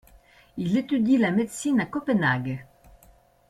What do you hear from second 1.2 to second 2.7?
médecine à Copenhague.